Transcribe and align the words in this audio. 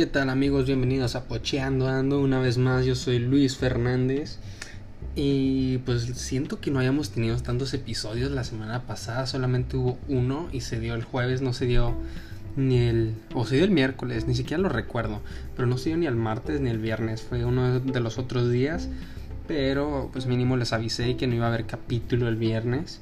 ¿Qué 0.00 0.06
tal 0.06 0.30
amigos? 0.30 0.64
Bienvenidos 0.64 1.14
a 1.14 1.24
Pocheando 1.24 1.86
Ando. 1.86 2.22
Una 2.22 2.40
vez 2.40 2.56
más, 2.56 2.86
yo 2.86 2.94
soy 2.94 3.18
Luis 3.18 3.58
Fernández. 3.58 4.38
Y 5.14 5.76
pues 5.84 6.04
siento 6.14 6.58
que 6.58 6.70
no 6.70 6.78
hayamos 6.78 7.10
tenido 7.10 7.36
tantos 7.36 7.74
episodios 7.74 8.30
la 8.30 8.42
semana 8.42 8.86
pasada. 8.86 9.26
Solamente 9.26 9.76
hubo 9.76 9.98
uno 10.08 10.48
y 10.52 10.62
se 10.62 10.80
dio 10.80 10.94
el 10.94 11.04
jueves, 11.04 11.42
no 11.42 11.52
se 11.52 11.66
dio 11.66 11.94
ni 12.56 12.78
el... 12.78 13.14
o 13.34 13.44
se 13.44 13.56
dio 13.56 13.64
el 13.66 13.72
miércoles, 13.72 14.26
ni 14.26 14.34
siquiera 14.34 14.62
lo 14.62 14.70
recuerdo. 14.70 15.20
Pero 15.54 15.68
no 15.68 15.76
se 15.76 15.90
dio 15.90 15.98
ni 15.98 16.06
el 16.06 16.16
martes 16.16 16.62
ni 16.62 16.70
el 16.70 16.78
viernes. 16.78 17.20
Fue 17.20 17.44
uno 17.44 17.78
de 17.80 18.00
los 18.00 18.16
otros 18.16 18.50
días 18.50 18.88
pero 19.50 20.10
pues 20.12 20.26
mínimo 20.26 20.56
les 20.56 20.72
avisé 20.72 21.16
que 21.16 21.26
no 21.26 21.34
iba 21.34 21.46
a 21.46 21.48
haber 21.48 21.66
capítulo 21.66 22.28
el 22.28 22.36
viernes, 22.36 23.00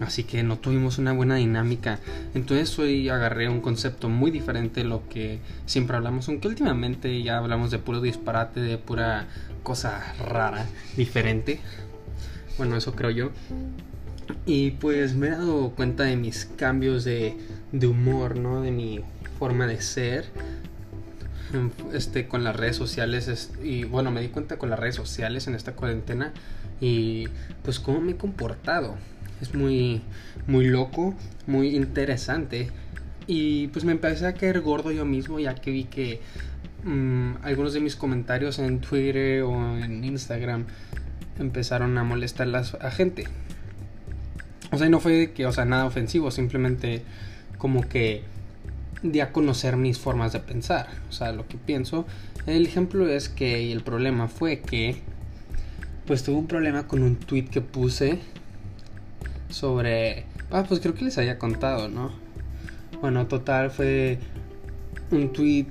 así 0.00 0.24
que 0.24 0.42
no 0.42 0.58
tuvimos 0.58 0.98
una 0.98 1.12
buena 1.12 1.36
dinámica. 1.36 1.98
Entonces 2.34 2.78
hoy 2.78 3.08
agarré 3.08 3.48
un 3.48 3.60
concepto 3.60 4.08
muy 4.08 4.30
diferente 4.30 4.82
de 4.82 4.88
lo 4.88 5.08
que 5.08 5.40
siempre 5.66 5.96
hablamos, 5.96 6.28
aunque 6.28 6.48
últimamente 6.48 7.22
ya 7.22 7.38
hablamos 7.38 7.70
de 7.70 7.78
puro 7.78 8.00
disparate, 8.00 8.60
de 8.60 8.78
pura 8.78 9.26
cosa 9.62 10.14
rara, 10.18 10.66
diferente. 10.96 11.60
Bueno, 12.56 12.76
eso 12.76 12.94
creo 12.94 13.10
yo. 13.10 13.30
Y 14.46 14.72
pues 14.72 15.14
me 15.14 15.28
he 15.28 15.30
dado 15.30 15.70
cuenta 15.70 16.04
de 16.04 16.16
mis 16.16 16.44
cambios 16.44 17.04
de, 17.04 17.36
humor, 17.72 18.36
¿no? 18.36 18.60
De 18.60 18.70
mi 18.70 19.00
forma 19.38 19.66
de 19.66 19.80
ser 19.80 20.26
este, 21.92 22.28
con 22.28 22.44
las 22.44 22.54
redes 22.54 22.76
sociales 22.76 23.50
y 23.62 23.84
bueno, 23.84 24.10
me 24.10 24.20
di 24.20 24.28
cuenta 24.28 24.58
con 24.58 24.68
las 24.68 24.78
redes 24.78 24.96
sociales 24.96 25.46
en 25.46 25.54
esta 25.54 25.72
cuarentena 25.72 26.32
y 26.80 27.28
pues 27.62 27.80
cómo 27.80 28.00
me 28.00 28.12
he 28.12 28.16
comportado. 28.16 28.96
Es 29.40 29.54
muy, 29.54 30.02
muy 30.46 30.66
loco, 30.66 31.14
muy 31.46 31.76
interesante 31.76 32.70
y 33.26 33.68
pues 33.68 33.84
me 33.84 33.92
empecé 33.92 34.26
a 34.26 34.32
caer 34.32 34.60
gordo 34.62 34.90
yo 34.90 35.04
mismo 35.04 35.38
ya 35.38 35.54
que 35.54 35.70
vi 35.70 35.84
que 35.84 36.20
mm, 36.84 37.34
algunos 37.42 37.74
de 37.74 37.80
mis 37.80 37.94
comentarios 37.94 38.58
en 38.58 38.80
Twitter 38.80 39.42
o 39.42 39.78
en 39.78 40.02
Instagram 40.02 40.64
empezaron 41.38 41.96
a 41.98 42.04
molestar 42.04 42.48
a 42.54 42.90
gente. 42.90 43.24
O 44.70 44.78
sea, 44.78 44.88
no 44.88 44.98
fue 44.98 45.32
que, 45.32 45.46
o 45.46 45.52
sea, 45.52 45.64
nada 45.64 45.84
ofensivo, 45.84 46.30
simplemente 46.30 47.02
como 47.58 47.82
que 47.88 48.22
de 49.02 49.22
a 49.22 49.32
conocer 49.32 49.76
mis 49.76 49.98
formas 49.98 50.32
de 50.32 50.40
pensar, 50.40 50.88
o 51.08 51.12
sea, 51.12 51.32
lo 51.32 51.46
que 51.46 51.56
pienso. 51.56 52.06
El 52.46 52.66
ejemplo 52.66 53.08
es 53.08 53.28
que 53.28 53.72
el 53.72 53.82
problema 53.82 54.28
fue 54.28 54.60
que 54.60 54.96
pues 56.06 56.22
tuve 56.22 56.36
un 56.36 56.46
problema 56.46 56.86
con 56.86 57.02
un 57.02 57.16
tweet 57.16 57.44
que 57.44 57.60
puse 57.60 58.18
sobre 59.48 60.24
ah, 60.50 60.64
pues 60.66 60.80
creo 60.80 60.94
que 60.94 61.04
les 61.04 61.18
había 61.18 61.38
contado, 61.38 61.88
¿no? 61.88 62.12
Bueno, 63.00 63.26
total 63.26 63.70
fue 63.70 64.18
un 65.10 65.32
tweet 65.32 65.66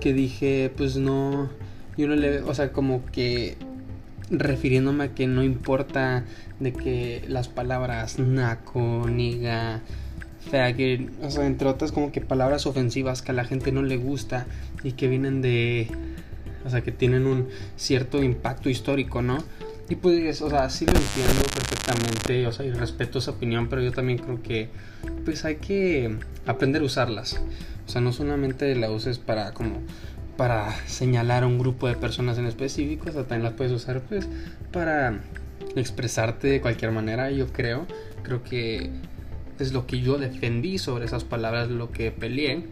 que 0.00 0.12
dije, 0.12 0.72
pues 0.76 0.96
no 0.96 1.48
yo 1.96 2.08
no 2.08 2.16
le, 2.16 2.40
o 2.42 2.54
sea, 2.54 2.72
como 2.72 3.04
que 3.06 3.56
refiriéndome 4.30 5.04
a 5.04 5.14
que 5.14 5.26
no 5.26 5.42
importa 5.42 6.24
de 6.60 6.72
que 6.72 7.24
las 7.28 7.48
palabras 7.48 8.18
naco, 8.18 9.06
niga, 9.08 9.80
que 10.50 11.08
o 11.22 11.30
sea, 11.30 11.46
entre 11.46 11.68
otras 11.68 11.92
como 11.92 12.12
que 12.12 12.20
palabras 12.20 12.66
ofensivas 12.66 13.22
que 13.22 13.32
a 13.32 13.34
la 13.34 13.44
gente 13.44 13.72
no 13.72 13.82
le 13.82 13.96
gusta 13.96 14.46
y 14.82 14.92
que 14.92 15.08
vienen 15.08 15.42
de, 15.42 15.88
o 16.64 16.70
sea, 16.70 16.80
que 16.80 16.92
tienen 16.92 17.26
un 17.26 17.48
cierto 17.76 18.22
impacto 18.22 18.70
histórico, 18.70 19.22
¿no? 19.22 19.38
Y 19.90 19.96
pues, 19.96 20.40
o 20.40 20.48
sea, 20.48 20.70
sí 20.70 20.86
lo 20.86 20.92
entiendo 20.92 21.42
perfectamente, 21.52 22.46
o 22.46 22.52
sea, 22.52 22.64
y 22.64 22.70
respeto 22.70 23.18
esa 23.18 23.32
opinión, 23.32 23.68
pero 23.68 23.82
yo 23.82 23.90
también 23.90 24.18
creo 24.18 24.40
que, 24.40 24.68
pues 25.24 25.44
hay 25.44 25.56
que 25.56 26.16
aprender 26.46 26.80
a 26.80 26.84
usarlas. 26.84 27.42
O 27.86 27.90
sea, 27.90 28.00
no 28.00 28.12
solamente 28.12 28.74
la 28.76 28.90
uses 28.90 29.18
para 29.18 29.52
como 29.52 29.80
para 30.36 30.72
señalar 30.86 31.42
a 31.42 31.46
un 31.46 31.58
grupo 31.58 31.86
de 31.86 31.96
personas 31.96 32.38
en 32.38 32.46
específico, 32.46 33.10
o 33.10 33.12
sea, 33.12 33.24
también 33.24 33.42
las 33.42 33.52
puedes 33.52 33.72
usar 33.72 34.00
pues 34.00 34.26
para 34.72 35.20
expresarte 35.76 36.48
de 36.48 36.60
cualquier 36.60 36.92
manera, 36.92 37.30
yo 37.30 37.48
creo. 37.48 37.86
Creo 38.22 38.42
que 38.42 38.90
es 39.58 39.72
lo 39.72 39.86
que 39.86 40.00
yo 40.00 40.18
defendí 40.18 40.78
sobre 40.78 41.04
esas 41.04 41.24
palabras, 41.24 41.68
lo 41.68 41.90
que 41.90 42.10
peleé. 42.10 42.64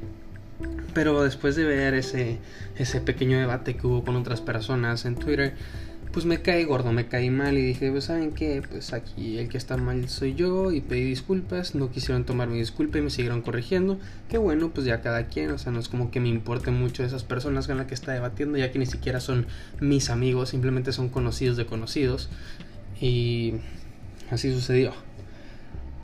Pero 0.95 1.23
después 1.25 1.57
de 1.57 1.65
ver 1.65 1.95
ese, 1.95 2.39
ese 2.79 3.01
pequeño 3.01 3.39
debate 3.39 3.77
que 3.77 3.87
hubo 3.87 4.05
con 4.05 4.17
otras 4.17 4.41
personas 4.41 5.05
en 5.05 5.17
Twitter, 5.17 5.55
pues 6.19 6.27
me 6.27 6.43
caí 6.43 6.65
gordo, 6.65 6.91
me 6.93 7.07
caí 7.07 7.31
mal 7.31 7.57
y 7.57 7.63
dije, 7.63 7.93
pues 7.93 8.07
saben 8.07 8.33
qué, 8.33 8.61
pues 8.69 8.93
aquí 8.93 9.39
el 9.39 9.49
que 9.49 9.57
está 9.57 9.77
mal 9.77 10.09
soy 10.09 10.35
yo 10.35 10.73
y 10.73 10.81
pedí 10.81 11.05
disculpas, 11.05 11.77
no 11.77 11.93
quisieron 11.93 12.25
tomar 12.25 12.49
mi 12.49 12.59
disculpa 12.59 12.99
y 12.99 13.03
me 13.03 13.11
siguieron 13.11 13.41
corrigiendo, 13.41 14.01
que 14.29 14.37
bueno, 14.37 14.71
pues 14.71 14.85
ya 14.85 15.01
cada 15.01 15.29
quien, 15.29 15.53
o 15.53 15.59
sea, 15.59 15.71
no 15.71 15.79
es 15.79 15.89
como 15.89 16.11
que 16.11 16.19
me 16.19 16.29
importe 16.29 16.73
mucho 16.73 17.05
esas 17.05 17.23
personas 17.23 17.69
con 17.69 17.77
las 17.77 17.87
que 17.87 17.95
está 17.95 18.11
debatiendo, 18.11 18.59
ya 18.59 18.73
que 18.73 18.81
ni 18.81 18.87
siquiera 18.87 19.21
son 19.21 19.47
mis 19.79 20.11
amigos, 20.11 20.49
simplemente 20.49 20.91
son 20.91 21.09
conocidos 21.09 21.57
de 21.57 21.67
conocidos 21.67 22.31
y 23.01 23.55
así 24.29 24.53
sucedió. 24.53 24.95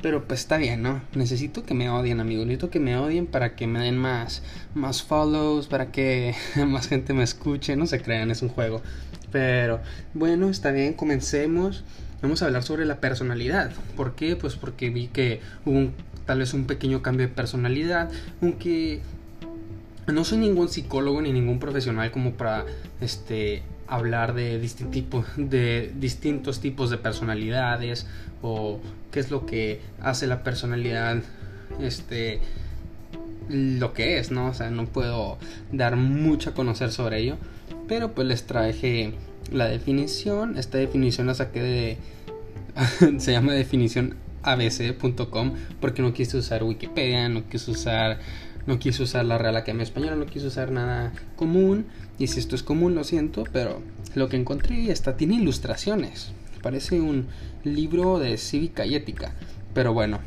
Pero 0.00 0.28
pues 0.28 0.40
está 0.40 0.58
bien, 0.58 0.80
¿no? 0.80 1.02
Necesito 1.14 1.64
que 1.64 1.74
me 1.74 1.88
odien, 1.88 2.20
amigos. 2.20 2.44
Necesito 2.44 2.68
que 2.68 2.78
me 2.78 2.96
odien 2.96 3.26
para 3.26 3.56
que 3.56 3.66
me 3.66 3.80
den 3.80 3.96
más, 3.96 4.42
más 4.74 5.02
follows, 5.02 5.66
para 5.66 5.90
que 5.90 6.34
más 6.66 6.88
gente 6.88 7.14
me 7.14 7.24
escuche. 7.24 7.74
No 7.74 7.86
se 7.86 8.02
crean, 8.02 8.30
es 8.30 8.42
un 8.42 8.50
juego. 8.50 8.82
Pero 9.34 9.80
bueno, 10.14 10.48
está 10.48 10.70
bien, 10.70 10.92
comencemos. 10.92 11.82
Vamos 12.22 12.40
a 12.40 12.46
hablar 12.46 12.62
sobre 12.62 12.84
la 12.84 13.00
personalidad. 13.00 13.72
¿Por 13.96 14.14
qué? 14.14 14.36
Pues 14.36 14.54
porque 14.54 14.90
vi 14.90 15.08
que 15.08 15.40
hubo 15.64 15.90
tal 16.24 16.38
vez 16.38 16.54
un 16.54 16.66
pequeño 16.66 17.02
cambio 17.02 17.26
de 17.26 17.34
personalidad. 17.34 18.12
Aunque 18.40 19.00
no 20.06 20.22
soy 20.22 20.38
ningún 20.38 20.68
psicólogo 20.68 21.20
ni 21.20 21.32
ningún 21.32 21.58
profesional 21.58 22.12
como 22.12 22.34
para 22.34 22.64
este 23.00 23.64
hablar 23.88 24.34
de, 24.34 24.60
de 25.36 25.92
distintos 25.98 26.60
tipos 26.60 26.90
de 26.90 26.98
personalidades 26.98 28.06
o 28.40 28.78
qué 29.10 29.18
es 29.18 29.32
lo 29.32 29.46
que 29.46 29.80
hace 30.00 30.28
la 30.28 30.44
personalidad 30.44 31.24
este 31.80 32.40
lo 33.48 33.92
que 33.92 34.18
es, 34.18 34.30
¿no? 34.30 34.46
O 34.46 34.54
sea, 34.54 34.70
no 34.70 34.86
puedo 34.86 35.38
dar 35.72 35.96
mucho 35.96 36.50
a 36.50 36.54
conocer 36.54 36.92
sobre 36.92 37.18
ello, 37.18 37.36
pero 37.88 38.14
pues 38.14 38.26
les 38.26 38.44
traje 38.44 39.14
la 39.52 39.66
definición, 39.66 40.58
esta 40.58 40.78
definición 40.78 41.26
la 41.26 41.34
saqué 41.34 41.62
de 41.62 41.98
se 43.18 43.32
llama 43.32 43.52
definición 43.52 44.16
abc.com 44.42 45.52
porque 45.80 46.02
no 46.02 46.12
quise 46.12 46.36
usar 46.36 46.64
Wikipedia, 46.64 47.28
no 47.28 47.48
quise 47.48 47.70
usar 47.70 48.18
no 48.66 48.78
quise 48.78 49.02
usar 49.02 49.24
la 49.26 49.38
Real 49.38 49.56
Academia 49.56 49.82
Española, 49.82 50.16
no 50.16 50.26
quise 50.26 50.46
usar 50.46 50.70
nada 50.70 51.12
común. 51.36 51.86
Y 52.18 52.28
si 52.28 52.38
esto 52.38 52.54
es 52.54 52.62
común, 52.62 52.94
lo 52.94 53.04
siento, 53.04 53.44
pero 53.52 53.82
lo 54.14 54.28
que 54.28 54.36
encontré 54.36 54.90
está 54.90 55.16
tiene 55.16 55.34
ilustraciones. 55.34 56.32
Parece 56.62 57.00
un 57.00 57.26
libro 57.62 58.18
de 58.18 58.38
cívica 58.38 58.86
y 58.86 58.94
ética. 58.94 59.34
Pero 59.74 59.92
bueno, 59.92 60.20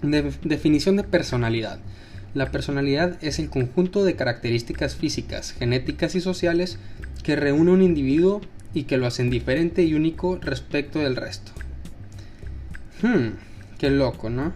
definición 0.00 0.96
de 0.96 1.04
personalidad. 1.04 1.78
La 2.34 2.50
personalidad 2.50 3.16
es 3.22 3.38
el 3.38 3.48
conjunto 3.48 4.04
de 4.04 4.14
características 4.14 4.96
físicas, 4.96 5.52
genéticas 5.52 6.14
y 6.14 6.20
sociales 6.20 6.78
que 7.22 7.36
reúne 7.36 7.70
un 7.70 7.82
individuo 7.82 8.40
y 8.74 8.84
que 8.84 8.98
lo 8.98 9.06
hacen 9.06 9.30
diferente 9.30 9.84
y 9.84 9.94
único 9.94 10.38
respecto 10.40 10.98
del 10.98 11.16
resto. 11.16 11.52
Hmm, 13.02 13.36
qué 13.78 13.90
loco, 13.90 14.30
¿no? 14.30 14.52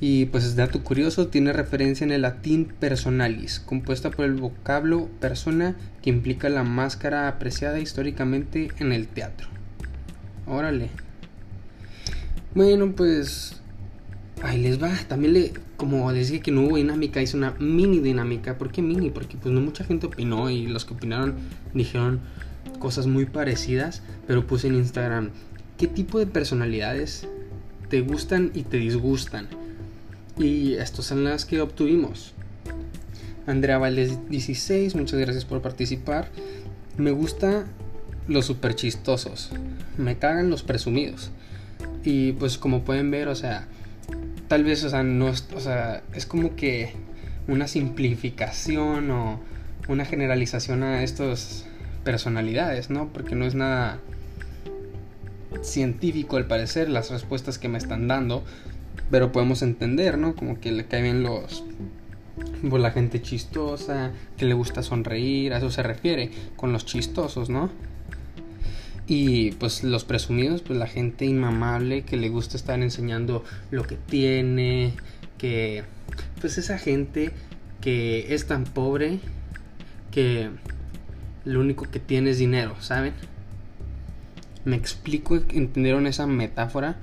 Y 0.00 0.26
pues 0.26 0.54
dato 0.54 0.84
curioso, 0.84 1.28
tiene 1.28 1.52
referencia 1.52 2.04
en 2.04 2.12
el 2.12 2.22
latín 2.22 2.72
personalis, 2.78 3.58
compuesta 3.58 4.10
por 4.10 4.24
el 4.24 4.34
vocablo 4.34 5.08
persona 5.20 5.74
que 6.02 6.10
implica 6.10 6.48
la 6.48 6.62
máscara 6.62 7.26
apreciada 7.26 7.80
históricamente 7.80 8.68
en 8.78 8.92
el 8.92 9.08
teatro. 9.08 9.48
Órale. 10.46 10.88
Bueno, 12.54 12.92
pues 12.92 13.60
ahí 14.42 14.60
les 14.60 14.82
va. 14.82 14.92
También 15.08 15.32
le, 15.34 15.52
como 15.76 16.10
les 16.12 16.28
dije 16.28 16.40
que 16.40 16.50
no 16.50 16.62
hubo 16.62 16.76
dinámica, 16.76 17.22
hice 17.22 17.36
una 17.36 17.54
mini 17.58 18.00
dinámica. 18.00 18.58
¿Por 18.58 18.70
qué 18.70 18.82
mini? 18.82 19.10
Porque 19.10 19.36
pues 19.36 19.52
no 19.52 19.60
mucha 19.60 19.84
gente 19.84 20.06
opinó 20.06 20.50
y 20.50 20.66
los 20.66 20.84
que 20.84 20.94
opinaron 20.94 21.36
dijeron 21.74 22.20
cosas 22.78 23.06
muy 23.06 23.26
parecidas, 23.26 24.02
pero 24.26 24.46
puse 24.46 24.68
en 24.68 24.74
Instagram 24.74 25.30
qué 25.76 25.86
tipo 25.86 26.18
de 26.18 26.26
personalidades 26.26 27.26
te 27.88 28.00
gustan 28.00 28.50
y 28.54 28.62
te 28.62 28.76
disgustan. 28.76 29.48
Y 30.38 30.74
estas 30.74 31.06
son 31.06 31.24
las 31.24 31.44
que 31.44 31.60
obtuvimos. 31.60 32.34
Andrea 33.46 33.78
Valdez 33.78 34.18
16, 34.28 34.94
muchas 34.94 35.18
gracias 35.18 35.44
por 35.44 35.62
participar. 35.62 36.28
Me 36.96 37.10
gusta 37.10 37.66
los 38.28 38.46
super 38.46 38.74
chistosos. 38.74 39.50
Me 39.96 40.18
cagan 40.18 40.50
los 40.50 40.62
presumidos. 40.62 41.30
Y 42.04 42.32
pues 42.32 42.58
como 42.58 42.84
pueden 42.84 43.10
ver, 43.10 43.28
o 43.28 43.34
sea, 43.34 43.66
tal 44.48 44.64
vez, 44.64 44.82
o 44.84 44.90
sea, 44.90 45.02
no 45.02 45.26
o 45.26 45.60
sea, 45.60 46.02
es 46.14 46.26
como 46.26 46.56
que 46.56 46.92
una 47.46 47.68
simplificación 47.68 49.10
o 49.10 49.40
una 49.88 50.04
generalización 50.04 50.82
a 50.82 51.02
estas 51.02 51.66
personalidades, 52.04 52.90
¿no? 52.90 53.08
Porque 53.12 53.34
no 53.34 53.44
es 53.44 53.54
nada 53.54 54.00
científico 55.62 56.36
al 56.36 56.46
parecer 56.46 56.88
las 56.88 57.10
respuestas 57.10 57.58
que 57.58 57.68
me 57.68 57.78
están 57.78 58.08
dando, 58.08 58.44
pero 59.10 59.32
podemos 59.32 59.62
entender, 59.62 60.18
¿no? 60.18 60.34
Como 60.34 60.60
que 60.60 60.72
le 60.72 60.86
caen 60.86 61.22
los 61.22 61.64
Pues 62.68 62.82
la 62.82 62.90
gente 62.90 63.20
chistosa, 63.22 64.12
que 64.36 64.44
le 64.44 64.54
gusta 64.54 64.82
sonreír, 64.82 65.52
a 65.52 65.58
eso 65.58 65.70
se 65.70 65.82
refiere, 65.82 66.30
con 66.56 66.72
los 66.72 66.84
chistosos, 66.84 67.50
¿no? 67.50 67.70
Y 69.10 69.52
pues 69.52 69.84
los 69.84 70.04
presumidos, 70.04 70.60
pues 70.60 70.78
la 70.78 70.86
gente 70.86 71.24
inmamable 71.24 72.02
que 72.02 72.18
le 72.18 72.28
gusta 72.28 72.58
estar 72.58 72.78
enseñando 72.82 73.42
lo 73.70 73.84
que 73.84 73.96
tiene, 73.96 74.92
que 75.38 75.84
pues 76.42 76.58
esa 76.58 76.78
gente 76.78 77.30
que 77.80 78.34
es 78.34 78.46
tan 78.46 78.64
pobre 78.64 79.18
que 80.10 80.50
lo 81.46 81.60
único 81.60 81.90
que 81.90 82.00
tiene 82.00 82.30
es 82.30 82.38
dinero, 82.38 82.76
¿saben? 82.80 83.14
Me 84.66 84.76
explico, 84.76 85.36
¿entendieron 85.36 86.06
esa 86.06 86.26
metáfora? 86.26 86.98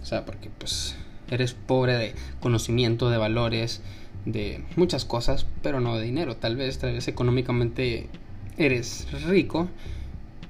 O 0.00 0.06
sea, 0.06 0.24
porque 0.24 0.48
pues 0.56 0.94
eres 1.28 1.54
pobre 1.54 1.94
de 1.94 2.14
conocimiento, 2.38 3.10
de 3.10 3.18
valores, 3.18 3.80
de 4.26 4.64
muchas 4.76 5.04
cosas, 5.04 5.46
pero 5.62 5.80
no 5.80 5.96
de 5.96 6.04
dinero. 6.04 6.36
Tal 6.36 6.54
vez, 6.54 6.78
tal 6.78 6.92
vez 6.92 7.08
económicamente 7.08 8.08
eres 8.58 9.08
rico, 9.26 9.68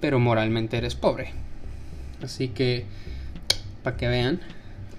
pero 0.03 0.21
moralmente 0.21 0.77
eres 0.77 0.95
pobre. 0.95 1.31
Así 2.23 2.49
que, 2.49 2.85
para 3.83 3.97
que 3.97 4.09
vean 4.09 4.41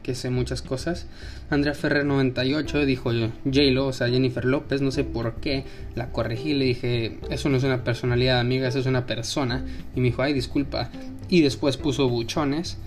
que 0.02 0.16
sé 0.16 0.30
muchas 0.30 0.62
cosas. 0.62 1.08
Andrea 1.50 1.74
Ferrer 1.74 2.06
98 2.06 2.86
dijo 2.86 3.12
J-Lo, 3.46 3.88
o 3.88 3.94
sea, 3.94 4.10
Jennifer 4.10 4.46
López, 4.46 4.82
no 4.82 4.92
sé 4.92 5.04
por 5.04 5.36
qué, 5.36 5.66
la 5.96 6.10
corregí, 6.12 6.54
le 6.54 6.66
dije, 6.66 7.20
eso 7.30 7.50
no 7.50 7.58
es 7.58 7.64
una 7.64 7.84
personalidad 7.84 8.40
amiga, 8.40 8.68
eso 8.68 8.80
es 8.80 8.86
una 8.86 9.06
persona. 9.06 9.66
Y 9.96 10.02
me 10.02 10.08
dijo, 10.08 10.22
ay, 10.22 10.34
disculpa. 10.34 10.90
Y 11.30 11.42
después 11.42 11.78
puso 11.78 12.10
buchones. 12.10 12.78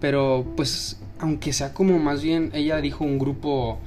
Pero 0.00 0.54
pues, 0.56 1.00
aunque 1.18 1.52
sea 1.52 1.74
como 1.74 1.98
más 1.98 2.22
bien, 2.22 2.50
ella 2.54 2.80
dijo 2.80 3.04
un 3.04 3.18
grupo 3.18 3.80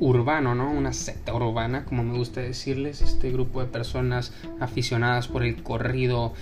urbano, 0.00 0.54
¿no? 0.54 0.72
Una 0.72 0.92
secta 0.92 1.34
urbana, 1.34 1.84
como 1.84 2.02
me 2.02 2.16
gusta 2.16 2.40
decirles, 2.40 3.02
este 3.02 3.30
grupo 3.30 3.60
de 3.60 3.66
personas 3.66 4.32
aficionadas 4.58 5.28
por 5.28 5.44
el 5.44 5.62
corrido, 5.62 6.32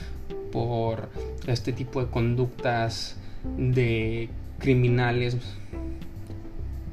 por 0.51 1.09
este 1.47 1.73
tipo 1.73 2.03
de 2.03 2.11
conductas 2.11 3.17
de 3.57 4.29
criminales 4.59 5.37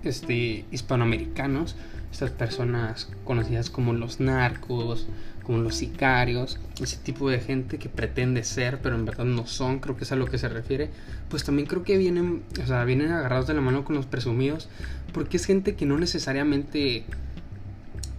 este, 0.03 0.65
hispanoamericanos, 0.71 1.75
estas 2.11 2.31
personas 2.31 3.09
conocidas 3.23 3.69
como 3.69 3.93
los 3.93 4.19
narcos, 4.19 5.07
como 5.43 5.59
los 5.59 5.75
sicarios, 5.75 6.59
ese 6.81 6.97
tipo 6.97 7.29
de 7.29 7.39
gente 7.39 7.77
que 7.77 7.89
pretende 7.89 8.43
ser, 8.43 8.79
pero 8.81 8.95
en 8.95 9.05
verdad 9.05 9.25
no 9.25 9.45
son, 9.45 9.79
creo 9.79 9.95
que 9.95 10.03
es 10.03 10.11
a 10.11 10.15
lo 10.15 10.25
que 10.25 10.37
se 10.37 10.49
refiere, 10.49 10.89
pues 11.29 11.43
también 11.43 11.67
creo 11.67 11.83
que 11.83 11.97
vienen, 11.97 12.43
o 12.61 12.65
sea, 12.65 12.83
vienen 12.83 13.11
agarrados 13.11 13.47
de 13.47 13.53
la 13.53 13.61
mano 13.61 13.83
con 13.85 13.95
los 13.95 14.05
presumidos, 14.05 14.69
porque 15.13 15.37
es 15.37 15.45
gente 15.45 15.75
que 15.75 15.85
no 15.85 15.97
necesariamente 15.97 17.05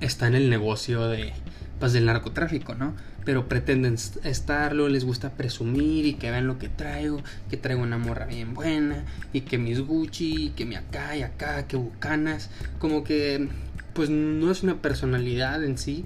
está 0.00 0.28
en 0.28 0.34
el 0.34 0.50
negocio 0.50 1.08
de, 1.08 1.32
pues, 1.80 1.92
del 1.92 2.06
narcotráfico, 2.06 2.74
¿no? 2.74 2.94
Pero 3.26 3.48
pretenden 3.48 3.96
estarlo, 4.24 4.88
les 4.88 5.04
gusta 5.04 5.32
presumir 5.36 6.06
y 6.06 6.14
que 6.14 6.30
vean 6.30 6.46
lo 6.46 6.58
que 6.58 6.70
traigo, 6.70 7.20
que 7.50 7.58
traigo 7.58 7.82
una 7.82 7.98
morra 7.98 8.24
bien 8.24 8.54
buena, 8.54 9.04
y 9.34 9.42
que 9.42 9.58
mis 9.58 9.80
Gucci, 9.80 10.46
y 10.46 10.50
que 10.50 10.64
mi 10.64 10.76
acá 10.76 11.14
y 11.16 11.22
acá, 11.22 11.66
que 11.66 11.76
bucanas, 11.76 12.48
como 12.78 13.04
que, 13.04 13.48
pues 13.92 14.08
no 14.08 14.50
es 14.50 14.62
una 14.62 14.80
personalidad 14.80 15.62
en 15.64 15.76
sí, 15.76 16.04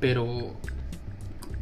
pero 0.00 0.56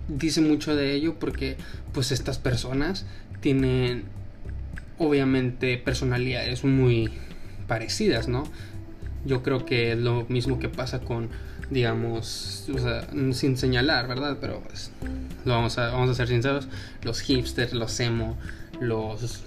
dice 0.08 0.40
mucho 0.40 0.74
de 0.76 0.94
ello 0.94 1.18
porque, 1.18 1.56
pues 1.92 2.12
estas 2.12 2.38
personas 2.38 3.04
tienen, 3.40 4.04
obviamente, 4.96 5.76
personalidades 5.76 6.62
muy 6.64 7.10
parecidas, 7.66 8.28
¿no? 8.28 8.44
Yo 9.26 9.42
creo 9.42 9.66
que 9.66 9.92
es 9.92 9.98
lo 9.98 10.24
mismo 10.28 10.58
que 10.58 10.68
pasa 10.68 11.00
con 11.00 11.30
digamos, 11.70 12.68
o 12.74 12.78
sea, 12.78 13.06
sin 13.32 13.56
señalar, 13.56 14.08
¿verdad? 14.08 14.38
Pero 14.40 14.60
pues, 14.60 14.90
lo 15.44 15.52
vamos 15.52 15.78
a, 15.78 15.90
vamos 15.90 16.10
a 16.10 16.14
ser 16.14 16.28
sinceros, 16.28 16.68
los 17.02 17.20
hipsters, 17.20 17.72
los 17.72 17.98
emo, 18.00 18.36
los 18.80 19.42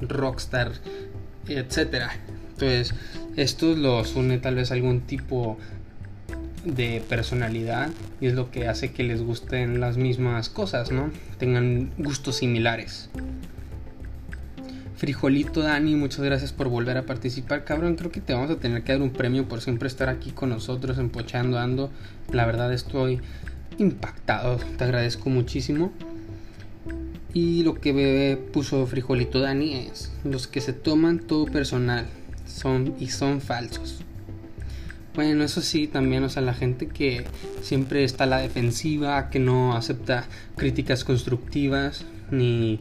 rockstar, 0.00 0.72
etcétera. 1.48 2.12
Entonces, 2.52 2.94
esto 3.36 3.74
los 3.74 4.14
une 4.14 4.38
tal 4.38 4.56
vez 4.56 4.70
algún 4.70 5.02
tipo 5.02 5.58
de 6.64 7.02
personalidad 7.08 7.90
y 8.20 8.26
es 8.26 8.34
lo 8.34 8.50
que 8.50 8.68
hace 8.68 8.92
que 8.92 9.02
les 9.02 9.22
gusten 9.22 9.80
las 9.80 9.96
mismas 9.96 10.48
cosas, 10.48 10.90
¿no? 10.90 11.10
Tengan 11.38 11.92
gustos 11.98 12.36
similares. 12.36 13.10
Frijolito 15.04 15.60
Dani, 15.60 15.96
muchas 15.96 16.22
gracias 16.24 16.54
por 16.54 16.70
volver 16.70 16.96
a 16.96 17.04
participar. 17.04 17.64
Cabrón, 17.64 17.96
creo 17.96 18.10
que 18.10 18.22
te 18.22 18.32
vamos 18.32 18.50
a 18.50 18.56
tener 18.56 18.84
que 18.84 18.92
dar 18.92 19.02
un 19.02 19.10
premio 19.10 19.46
por 19.46 19.60
siempre 19.60 19.86
estar 19.86 20.08
aquí 20.08 20.30
con 20.30 20.48
nosotros, 20.48 20.96
empochando, 20.96 21.58
ando. 21.58 21.90
La 22.32 22.46
verdad 22.46 22.72
estoy 22.72 23.20
impactado, 23.76 24.56
te 24.78 24.84
agradezco 24.84 25.28
muchísimo. 25.28 25.92
Y 27.34 27.64
lo 27.64 27.74
que 27.74 28.40
puso 28.54 28.86
Frijolito 28.86 29.40
Dani 29.40 29.74
es, 29.74 30.10
los 30.24 30.46
que 30.46 30.62
se 30.62 30.72
toman 30.72 31.18
todo 31.18 31.44
personal 31.44 32.06
son 32.46 32.94
y 32.98 33.08
son 33.08 33.42
falsos. 33.42 34.00
Bueno, 35.14 35.44
eso 35.44 35.60
sí, 35.60 35.86
también, 35.86 36.24
o 36.24 36.30
sea, 36.30 36.40
la 36.40 36.54
gente 36.54 36.86
que 36.86 37.26
siempre 37.60 38.04
está 38.04 38.24
a 38.24 38.26
la 38.26 38.38
defensiva, 38.38 39.28
que 39.28 39.38
no 39.38 39.76
acepta 39.76 40.24
críticas 40.56 41.04
constructivas, 41.04 42.06
ni 42.30 42.80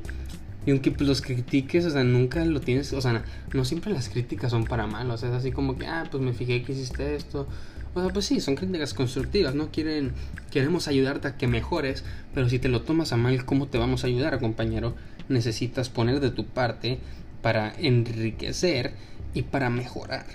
y 0.65 0.71
aunque 0.71 0.91
pues, 0.91 1.07
los 1.07 1.21
critiques, 1.21 1.85
o 1.85 1.89
sea, 1.89 2.03
nunca 2.03 2.43
lo 2.45 2.61
tienes, 2.61 2.93
o 2.93 3.01
sea, 3.01 3.23
no 3.53 3.65
siempre 3.65 3.91
las 3.91 4.09
críticas 4.09 4.51
son 4.51 4.65
para 4.65 4.87
mal, 4.87 5.09
o 5.11 5.17
sea, 5.17 5.29
es 5.29 5.35
así 5.35 5.51
como 5.51 5.77
que, 5.77 5.87
ah, 5.87 6.07
pues 6.09 6.23
me 6.23 6.33
fijé 6.33 6.63
que 6.63 6.71
hiciste 6.71 7.15
esto. 7.15 7.47
O 7.95 8.01
sea, 8.01 8.11
pues 8.11 8.25
sí, 8.25 8.39
son 8.39 8.55
críticas 8.55 8.93
constructivas, 8.93 9.53
¿no? 9.53 9.69
Quieren, 9.69 10.13
queremos 10.51 10.87
ayudarte 10.87 11.27
a 11.27 11.37
que 11.37 11.47
mejores, 11.47 12.03
pero 12.33 12.49
si 12.49 12.57
te 12.59 12.69
lo 12.69 12.81
tomas 12.81 13.13
a 13.13 13.17
mal, 13.17 13.45
¿cómo 13.45 13.67
te 13.67 13.77
vamos 13.77 14.03
a 14.03 14.07
ayudar, 14.07 14.39
compañero? 14.39 14.95
Necesitas 15.29 15.89
poner 15.89 16.19
de 16.19 16.31
tu 16.31 16.45
parte 16.45 16.99
para 17.41 17.73
enriquecer 17.77 18.93
y 19.33 19.43
para 19.43 19.69
mejorar. 19.69 20.25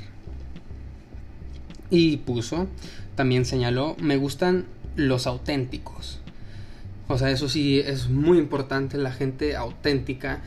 Y 1.91 2.19
puso, 2.19 2.69
también 3.17 3.45
señaló, 3.45 3.97
me 3.99 4.19
gustan 4.19 4.67
los 4.95 5.27
auténticos. 5.27 6.21
O 7.09 7.17
sea, 7.17 7.31
eso 7.31 7.49
sí 7.49 7.81
es 7.81 8.09
muy 8.09 8.39
importante, 8.39 8.99
la 8.99 9.13
gente 9.13 9.57
auténtica. 9.57 10.43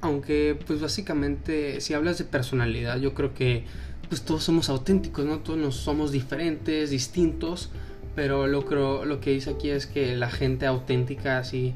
Aunque, 0.00 0.58
pues 0.66 0.80
básicamente, 0.80 1.80
si 1.80 1.94
hablas 1.94 2.18
de 2.18 2.24
personalidad, 2.24 2.98
yo 2.98 3.14
creo 3.14 3.34
que 3.34 3.64
pues 4.08 4.22
todos 4.22 4.42
somos 4.42 4.68
auténticos, 4.68 5.24
¿no? 5.24 5.38
Todos 5.38 5.58
nos 5.58 5.76
somos 5.76 6.10
diferentes, 6.10 6.90
distintos. 6.90 7.70
Pero 8.16 8.48
lo, 8.48 8.66
creo, 8.66 9.04
lo 9.04 9.20
que 9.20 9.30
dice 9.30 9.50
aquí 9.50 9.70
es 9.70 9.86
que 9.86 10.16
la 10.16 10.30
gente 10.30 10.66
auténtica, 10.66 11.38
así, 11.38 11.72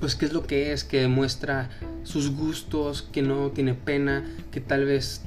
pues 0.00 0.14
qué 0.14 0.26
es 0.26 0.34
lo 0.34 0.46
que 0.46 0.72
es, 0.72 0.84
que 0.84 1.00
demuestra 1.00 1.70
sus 2.04 2.30
gustos, 2.36 3.08
que 3.10 3.22
no 3.22 3.50
tiene 3.52 3.72
pena, 3.72 4.24
que 4.52 4.60
tal 4.60 4.84
vez 4.84 5.22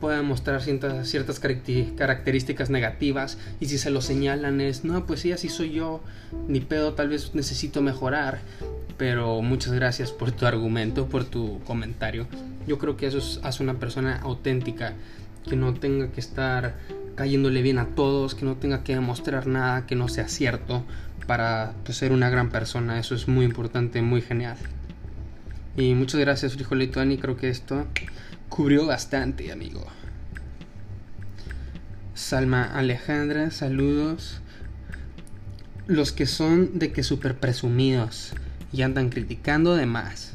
pueda 0.00 0.22
mostrar 0.22 0.62
ciertas, 0.62 1.08
ciertas 1.08 1.40
características 1.40 2.70
negativas 2.70 3.38
y 3.60 3.66
si 3.66 3.78
se 3.78 3.90
lo 3.90 4.00
señalan 4.00 4.60
es, 4.60 4.84
no, 4.84 5.06
pues 5.06 5.20
sí, 5.20 5.32
así 5.32 5.48
soy 5.48 5.70
yo, 5.70 6.02
ni 6.48 6.60
pedo, 6.60 6.94
tal 6.94 7.08
vez 7.08 7.34
necesito 7.34 7.82
mejorar, 7.82 8.40
pero 8.96 9.42
muchas 9.42 9.72
gracias 9.72 10.12
por 10.12 10.32
tu 10.32 10.46
argumento, 10.46 11.06
por 11.06 11.24
tu 11.24 11.60
comentario. 11.64 12.26
Yo 12.66 12.78
creo 12.78 12.96
que 12.96 13.06
eso 13.06 13.40
hace 13.42 13.62
una 13.62 13.78
persona 13.78 14.16
auténtica, 14.22 14.94
que 15.48 15.56
no 15.56 15.74
tenga 15.74 16.10
que 16.10 16.20
estar 16.20 16.74
cayéndole 17.14 17.62
bien 17.62 17.78
a 17.78 17.86
todos, 17.86 18.34
que 18.34 18.44
no 18.44 18.56
tenga 18.56 18.82
que 18.84 18.94
demostrar 18.94 19.46
nada 19.46 19.86
que 19.86 19.94
no 19.94 20.08
sea 20.08 20.28
cierto 20.28 20.84
para 21.26 21.74
pues, 21.84 21.98
ser 21.98 22.12
una 22.12 22.30
gran 22.30 22.50
persona. 22.50 22.98
Eso 22.98 23.14
es 23.14 23.28
muy 23.28 23.44
importante, 23.44 24.02
muy 24.02 24.20
genial. 24.20 24.56
Y 25.76 25.94
muchas 25.94 26.20
gracias, 26.20 26.54
Frijolito 26.54 27.00
Ani. 27.00 27.18
Creo 27.18 27.36
que 27.36 27.48
esto 27.48 27.86
cubrió 28.48 28.86
bastante, 28.86 29.52
amigo. 29.52 29.84
Salma 32.14 32.64
Alejandra, 32.64 33.50
saludos. 33.50 34.40
Los 35.86 36.12
que 36.12 36.26
son 36.26 36.78
de 36.78 36.92
que 36.92 37.02
super 37.02 37.38
presumidos 37.38 38.32
y 38.72 38.82
andan 38.82 39.10
criticando 39.10 39.76
de 39.76 39.86
más. 39.86 40.32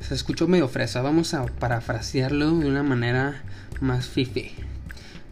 Se 0.00 0.14
escuchó 0.14 0.48
medio 0.48 0.68
fresa, 0.68 1.02
vamos 1.02 1.34
a 1.34 1.44
parafrasearlo 1.44 2.58
de 2.58 2.66
una 2.66 2.82
manera 2.82 3.42
más 3.80 4.06
fifi. 4.06 4.52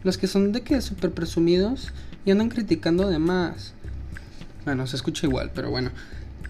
Los 0.03 0.17
que 0.17 0.27
son 0.27 0.51
de 0.51 0.61
que 0.61 0.81
super 0.81 1.11
presumidos 1.11 1.91
y 2.25 2.31
andan 2.31 2.49
criticando 2.49 3.09
de 3.09 3.19
más. 3.19 3.73
Bueno, 4.65 4.85
se 4.87 4.95
escucha 4.95 5.25
igual, 5.25 5.51
pero 5.53 5.69
bueno. 5.69 5.91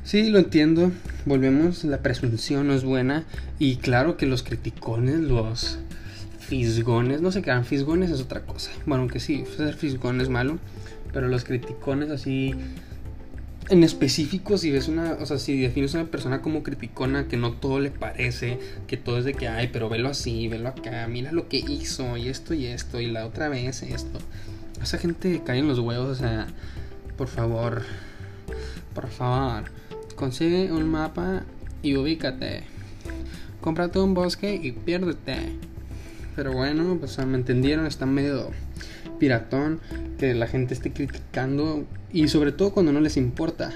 Sí, 0.03 0.29
lo 0.29 0.39
entiendo. 0.39 0.91
Volvemos, 1.25 1.83
la 1.83 1.99
presunción 1.99 2.67
no 2.67 2.73
es 2.73 2.83
buena. 2.83 3.25
Y 3.59 3.77
claro 3.77 4.17
que 4.17 4.25
los 4.25 4.43
criticones, 4.43 5.19
los 5.19 5.77
fisgones, 6.39 7.21
no 7.21 7.31
sé 7.31 7.41
qué 7.41 7.63
fisgones 7.63 8.09
es 8.09 8.21
otra 8.21 8.41
cosa. 8.41 8.71
Bueno, 8.85 9.03
aunque 9.03 9.19
sí, 9.19 9.43
ser 9.55 9.75
fisgón 9.75 10.21
es 10.21 10.29
malo. 10.29 10.57
Pero 11.11 11.27
los 11.27 11.43
criticones 11.43 12.09
así 12.11 12.53
en 13.69 13.83
específico, 13.83 14.57
si 14.57 14.71
ves 14.71 14.87
una, 14.87 15.13
o 15.13 15.25
sea, 15.25 15.37
si 15.37 15.59
defines 15.59 15.93
una 15.93 16.05
persona 16.05 16.41
como 16.41 16.63
criticona, 16.63 17.27
que 17.27 17.37
no 17.37 17.53
todo 17.53 17.79
le 17.79 17.91
parece, 17.91 18.59
que 18.87 18.97
todo 18.97 19.19
es 19.19 19.25
de 19.25 19.33
que, 19.33 19.47
ay, 19.47 19.69
pero 19.71 19.89
velo 19.89 20.09
así, 20.09 20.47
velo 20.47 20.69
acá, 20.69 21.07
mira 21.07 21.31
lo 21.31 21.47
que 21.47 21.57
hizo, 21.57 22.17
y 22.17 22.29
esto 22.29 22.55
y 22.55 22.65
esto, 22.65 22.99
y 22.99 23.07
la 23.07 23.25
otra 23.27 23.47
vez 23.47 23.83
esto. 23.83 24.19
Esa 24.81 24.97
gente 24.97 25.41
cae 25.45 25.59
en 25.59 25.67
los 25.67 25.77
huevos, 25.77 26.09
o 26.09 26.15
sea, 26.15 26.47
por 27.15 27.27
favor, 27.27 27.83
por 28.95 29.07
favor, 29.07 29.65
consigue 30.19 30.69
un 30.73 30.89
mapa 30.89 31.43
y 31.81 31.95
ubícate. 31.95 32.63
Cómprate 33.61 33.99
un 33.99 34.13
bosque 34.13 34.53
y 34.61 34.73
piérdete. 34.73 35.37
Pero 36.35 36.51
bueno, 36.51 36.97
pues 36.99 37.17
me 37.25 37.37
entendieron, 37.37 37.85
está 37.85 38.05
medio 38.05 38.51
piratón 39.17 39.79
que 40.17 40.33
la 40.33 40.47
gente 40.47 40.73
esté 40.73 40.91
criticando 40.91 41.85
y 42.11 42.27
sobre 42.27 42.51
todo 42.51 42.73
cuando 42.73 42.91
no 42.91 42.99
les 42.99 43.15
importa. 43.15 43.71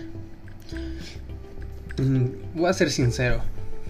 Mm, 1.97 2.55
voy 2.55 2.69
a 2.69 2.73
ser 2.73 2.91
sincero. 2.91 3.41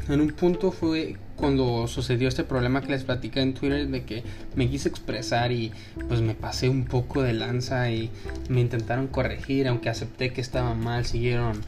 En 0.07 0.21
un 0.21 0.29
punto 0.29 0.71
fue 0.71 1.15
cuando 1.35 1.87
sucedió 1.87 2.27
este 2.27 2.43
problema 2.43 2.81
que 2.81 2.91
les 2.91 3.03
platicé 3.03 3.41
en 3.41 3.55
Twitter 3.55 3.87
de 3.87 4.03
que 4.03 4.23
me 4.55 4.69
quise 4.69 4.89
expresar 4.89 5.51
y 5.51 5.71
pues 6.07 6.21
me 6.21 6.35
pasé 6.35 6.69
un 6.69 6.85
poco 6.85 7.23
de 7.23 7.33
lanza 7.33 7.89
y 7.89 8.11
me 8.47 8.61
intentaron 8.61 9.07
corregir, 9.07 9.67
aunque 9.67 9.89
acepté 9.89 10.33
que 10.33 10.41
estaba 10.41 10.75
mal, 10.75 11.05
siguieron 11.05 11.61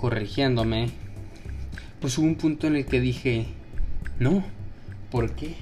corrigiéndome. 0.00 0.90
Pues 2.00 2.16
hubo 2.16 2.26
un 2.26 2.36
punto 2.36 2.66
en 2.66 2.76
el 2.76 2.86
que 2.86 3.00
dije, 3.00 3.46
no, 4.18 4.42
¿por 5.10 5.32
qué? 5.32 5.56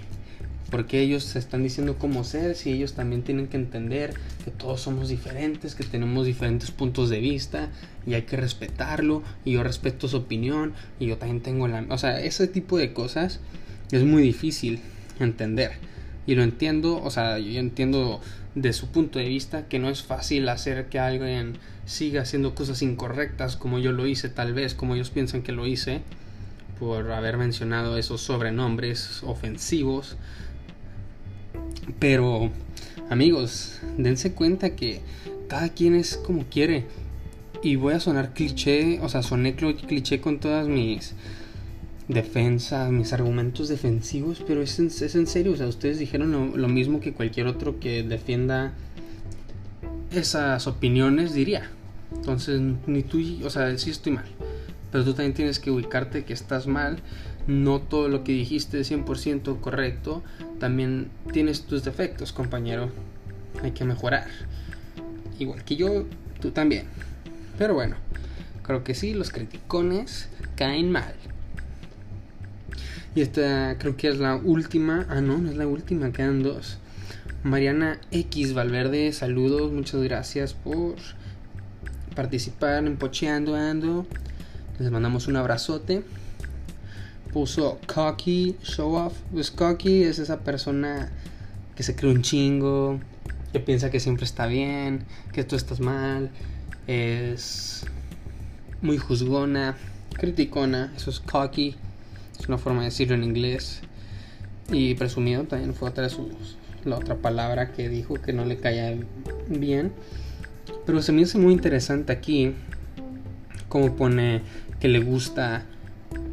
porque 0.71 1.01
ellos 1.01 1.25
se 1.25 1.39
están 1.39 1.63
diciendo 1.63 1.97
cómo 1.99 2.25
ser, 2.25 2.55
si 2.55 2.71
ellos 2.71 2.93
también 2.93 3.23
tienen 3.23 3.49
que 3.49 3.57
entender 3.57 4.13
que 4.45 4.51
todos 4.51 4.81
somos 4.81 5.09
diferentes, 5.09 5.75
que 5.75 5.85
tenemos 5.85 6.27
diferentes 6.27 6.71
puntos 6.71 7.09
de 7.09 7.21
vista 7.21 7.71
y 8.07 8.15
hay 8.15 8.23
que 8.23 8.37
respetarlo 8.37 9.23
y 9.45 9.53
yo 9.53 9.63
respeto 9.63 10.09
su 10.09 10.19
opinión 10.19 10.75
y 11.01 11.07
yo 11.07 11.17
también 11.17 11.43
tengo 11.43 11.69
la... 11.69 11.87
O 11.89 11.97
sea, 11.97 12.21
ese 12.21 12.47
tipo 12.49 12.77
de 12.77 12.93
cosas 12.93 13.41
es 13.93 14.03
muy 14.05 14.23
difícil 14.23 14.81
entender 15.21 15.73
y 16.27 16.35
lo 16.35 16.43
entiendo, 16.43 17.03
o 17.03 17.11
sea, 17.11 17.39
yo 17.39 17.59
entiendo 17.59 18.21
de 18.63 18.73
su 18.73 18.89
punto 18.89 19.19
de 19.19 19.27
vista 19.27 19.69
que 19.69 19.79
no 19.79 19.89
es 19.89 20.03
fácil 20.03 20.49
hacer 20.49 20.89
que 20.89 20.99
alguien 20.99 21.59
siga 21.87 22.23
haciendo 22.23 22.55
cosas 22.55 22.83
incorrectas 22.83 23.57
como 23.57 23.79
yo 23.79 23.93
lo 23.93 24.07
hice 24.07 24.29
tal 24.29 24.55
vez, 24.55 24.75
como 24.75 24.95
ellos 24.95 25.11
piensan 25.11 25.43
que 25.43 25.53
lo 25.53 25.67
hice 25.67 26.03
por 26.79 27.11
haber 27.13 27.37
mencionado 27.37 27.99
esos 27.99 28.21
sobrenombres 28.21 29.23
ofensivos 29.25 30.17
pero, 31.99 32.51
amigos, 33.11 33.81
dense 33.97 34.33
cuenta 34.33 34.77
que 34.77 35.01
cada 35.49 35.71
quien 35.71 35.95
es 35.95 36.17
como 36.17 36.45
quiere. 36.45 36.85
Y 37.63 37.77
voy 37.77 37.95
a 37.95 38.01
sonar 38.01 38.35
cliché, 38.35 39.01
o 39.01 39.09
sea, 39.09 39.23
soné 39.23 39.57
cliché 39.57 40.21
con 40.21 40.39
todas 40.39 40.69
mis 40.69 41.15
defensas, 42.09 42.91
mis 42.91 43.13
argumentos 43.13 43.69
defensivos, 43.69 44.43
pero 44.47 44.63
es 44.63 44.79
en, 44.79 44.87
es 44.87 45.15
en 45.15 45.27
serio, 45.27 45.53
o 45.53 45.57
sea, 45.57 45.67
ustedes 45.67 45.99
dijeron 45.99 46.33
lo, 46.33 46.57
lo, 46.57 46.69
mismo 46.69 47.01
que 47.01 47.13
cualquier 47.13 47.47
otro 47.47 47.79
que 47.79 48.03
defienda 48.03 48.73
esas 50.11 50.67
opiniones 50.67 51.35
diría. 51.35 51.71
Entonces, 52.15 52.61
ni 52.87 53.03
tú, 53.03 53.21
o 53.45 53.51
sea, 53.51 53.77
sí 53.77 53.91
estoy 53.91 54.13
mal, 54.13 54.25
pero 54.91 55.05
tú 55.05 55.13
también 55.13 55.35
tienes 55.35 55.59
que 55.59 55.71
ubicarte 55.71 56.25
que 56.25 56.33
estás 56.33 56.67
mal 56.67 57.03
no 57.49 57.81
todo 57.81 58.09
lo 58.09 58.25
que 58.25 58.33
dijiste 58.33 58.79
es 58.79 58.93
100% 58.93 59.61
correcto, 59.61 60.23
también 60.61 61.11
tienes 61.33 61.63
tus 61.63 61.83
defectos, 61.83 62.33
compañero. 62.33 62.91
Hay 63.63 63.73
que 63.73 63.85
mejorar. 63.85 64.27
Igual 65.39 65.65
que 65.65 65.77
yo, 65.77 66.05
tú 66.41 66.51
también. 66.51 66.87
Pero 67.57 67.73
bueno, 67.75 67.97
creo 68.63 68.85
que 68.85 68.95
sí, 68.95 69.15
los 69.15 69.31
criticones 69.31 70.29
caen 70.57 70.93
mal. 70.93 71.15
Y 73.15 73.23
esta 73.23 73.77
creo 73.79 73.97
que 73.97 74.09
es 74.09 74.19
la 74.19 74.37
última. 74.37 75.07
Ah, 75.09 75.21
no, 75.21 75.39
no 75.39 75.51
es 75.51 75.57
la 75.57 75.67
última, 75.67 76.13
quedan 76.13 76.43
dos. 76.43 76.79
Mariana 77.43 78.01
X 78.11 78.55
Valverde, 78.55 79.13
saludos, 79.13 79.73
muchas 79.73 80.03
gracias 80.03 80.55
por 80.55 80.97
participar 82.15 82.85
en 82.85 82.97
Pocheando 82.97 83.55
Ando. 83.55 84.07
Les 84.79 84.91
mandamos 84.91 85.29
un 85.29 85.37
abrazote 85.37 86.03
puso 87.33 87.79
cocky, 87.87 88.57
show 88.63 88.95
off. 88.95 89.15
Pues 89.33 89.51
cocky 89.51 90.03
es 90.03 90.19
esa 90.19 90.41
persona 90.41 91.11
que 91.77 91.83
se 91.83 91.95
cree 91.95 92.13
un 92.13 92.23
chingo, 92.23 92.99
que 93.53 93.61
piensa 93.61 93.91
que 93.91 94.01
siempre 94.01 94.25
está 94.25 94.47
bien, 94.47 95.05
que 95.33 95.45
tú 95.45 95.57
estás 95.57 95.81
mal, 95.81 96.31
es 96.87 97.85
muy 98.83 98.99
juzgona, 98.99 99.77
criticona, 100.15 100.93
eso 100.97 101.11
es 101.11 101.21
cocky, 101.21 101.77
es 102.39 102.49
una 102.49 102.59
forma 102.59 102.81
de 102.81 102.87
decirlo 102.87 103.15
en 103.15 103.25
inglés. 103.25 103.81
Y 104.71 104.95
presumido 104.95 105.45
también 105.45 105.75
fue 105.75 105.89
otra 105.89 106.05
de 106.05 106.11
sus, 106.11 106.57
la 106.85 106.97
otra 106.97 107.17
palabra 107.17 107.73
que 107.73 107.89
dijo 107.89 108.15
que 108.15 108.33
no 108.33 108.45
le 108.45 108.59
caía 108.59 108.95
bien. 109.49 109.93
Pero 110.87 111.03
se 111.03 111.13
me 111.13 111.23
hace 111.23 111.39
muy 111.39 111.53
interesante 111.53 112.13
aquí 112.13 112.55
como 113.69 113.97
pone 113.97 114.43
que 114.81 114.89
le 114.89 115.01
gusta 115.01 115.65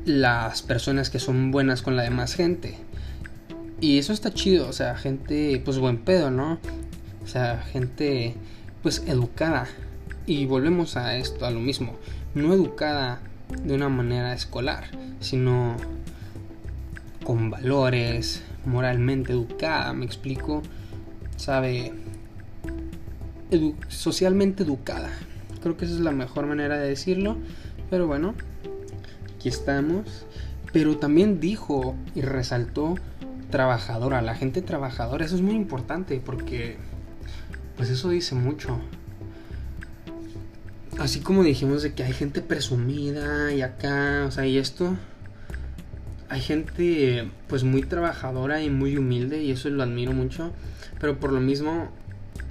las 0.06 0.62
personas 0.62 1.10
que 1.10 1.20
son 1.20 1.52
buenas 1.52 1.82
con 1.82 1.96
la 1.96 2.04
demás 2.04 2.36
gente. 2.36 2.78
Y 3.82 3.98
eso 3.98 4.14
está 4.14 4.34
chido, 4.34 4.70
o 4.70 4.74
sea, 4.74 4.96
gente 4.96 5.62
pues 5.64 5.80
buen 5.80 5.98
pedo, 5.98 6.32
¿no? 6.32 6.60
O 7.24 7.28
sea, 7.28 7.64
gente 7.72 8.36
pues 8.82 9.04
educada. 9.08 9.68
Y 10.26 10.46
volvemos 10.46 10.98
a 10.98 11.18
esto, 11.18 11.46
a 11.46 11.52
lo 11.52 11.60
mismo. 11.60 11.98
No 12.34 12.54
educada 12.54 13.20
de 13.64 13.76
una 13.76 13.90
manera 13.90 14.34
escolar, 14.34 14.86
sino 15.20 15.76
con 17.24 17.50
valores, 17.50 18.44
moralmente 18.66 19.34
educada, 19.34 19.94
me 19.94 20.06
explico. 20.06 20.62
Sabe, 21.38 21.94
socialmente 23.88 24.64
educada. 24.64 25.10
Creo 25.62 25.78
que 25.78 25.86
esa 25.86 25.96
es 25.96 26.02
la 26.02 26.12
mejor 26.12 26.46
manera 26.46 26.78
de 26.78 26.88
decirlo. 26.88 27.38
Pero 27.90 28.08
bueno, 28.08 28.36
estamos. 29.50 30.26
Pero 30.74 30.98
también 30.98 31.40
dijo 31.40 31.96
y 32.16 32.22
resaltó 32.22 32.96
trabajadora, 33.50 34.22
la 34.22 34.36
gente 34.36 34.62
trabajadora. 34.62 35.26
Eso 35.26 35.36
es 35.36 35.42
muy 35.42 35.56
importante 35.56 36.22
porque, 36.24 36.78
pues 37.78 37.90
eso 37.90 38.10
dice 38.10 38.36
mucho. 38.36 38.80
Así 41.00 41.20
como 41.20 41.44
dijimos 41.44 41.84
de 41.84 41.94
que 41.94 42.04
hay 42.04 42.14
gente 42.14 42.42
presumida 42.42 43.54
y 43.54 43.62
acá, 43.62 44.26
o 44.28 44.32
sea, 44.32 44.46
y 44.46 44.58
esto. 44.58 44.96
Hay 46.30 46.42
gente 46.42 47.30
pues 47.48 47.64
muy 47.64 47.84
trabajadora 47.84 48.62
y 48.62 48.70
muy 48.70 48.98
humilde 48.98 49.44
y 49.44 49.52
eso 49.52 49.70
lo 49.70 49.84
admiro 49.84 50.14
mucho. 50.14 50.52
Pero 51.00 51.20
por 51.20 51.32
lo 51.32 51.40
mismo, 51.40 51.92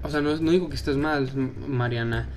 o 0.02 0.10
sea, 0.10 0.20
no, 0.20 0.36
no 0.36 0.50
digo 0.50 0.68
que 0.68 0.76
estés 0.76 0.96
mal, 0.96 1.30
Mariana, 1.66 2.28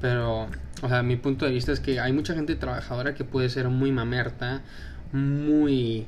pero 0.00 0.48
o 0.82 0.88
sea, 0.88 1.02
mi 1.02 1.16
punto 1.16 1.46
de 1.46 1.52
vista 1.52 1.72
es 1.72 1.80
que 1.80 2.00
hay 2.00 2.12
mucha 2.12 2.34
gente 2.34 2.54
trabajadora 2.54 3.14
que 3.14 3.24
puede 3.24 3.48
ser 3.48 3.68
muy 3.68 3.92
mamerta, 3.92 4.62
muy. 5.12 6.06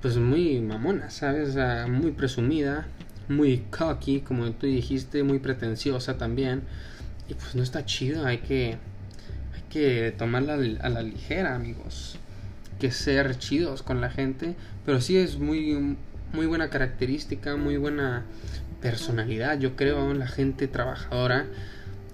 Pues 0.00 0.16
muy 0.16 0.60
mamona, 0.60 1.10
¿sabes? 1.10 1.50
O 1.50 1.52
sea, 1.52 1.86
muy 1.86 2.12
presumida, 2.12 2.86
muy 3.28 3.64
cocky, 3.70 4.20
como 4.20 4.50
tú 4.52 4.66
dijiste, 4.66 5.22
muy 5.22 5.38
pretenciosa 5.38 6.18
también. 6.18 6.62
Y 7.28 7.34
pues 7.34 7.54
no 7.54 7.62
está 7.62 7.84
chido, 7.84 8.26
hay 8.26 8.38
que. 8.38 8.76
Hay 9.54 9.62
que 9.70 10.14
tomarla 10.16 10.54
a 10.54 10.88
la 10.88 11.02
ligera, 11.02 11.54
amigos. 11.54 12.18
Que 12.78 12.90
ser 12.90 13.38
chidos 13.38 13.82
con 13.82 14.00
la 14.00 14.10
gente. 14.10 14.56
Pero 14.84 15.00
sí 15.00 15.16
es 15.16 15.38
muy. 15.38 15.96
Muy 16.32 16.46
buena 16.46 16.68
característica, 16.68 17.54
muy 17.54 17.76
buena 17.76 18.24
personalidad, 18.84 19.58
yo 19.58 19.76
creo, 19.76 20.12
la 20.12 20.26
gente 20.26 20.68
trabajadora 20.68 21.46